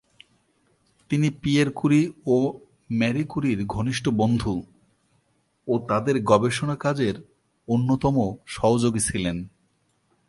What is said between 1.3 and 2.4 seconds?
Pierre Curie O